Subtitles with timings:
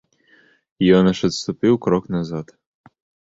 [0.99, 2.47] Ён аж адступіў крок назад.